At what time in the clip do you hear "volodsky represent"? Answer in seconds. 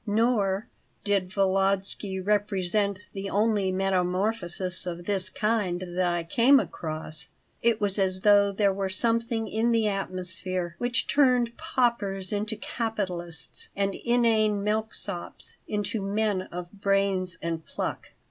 1.31-2.97